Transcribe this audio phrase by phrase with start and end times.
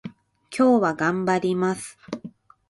[0.49, 1.95] 今日は頑張ります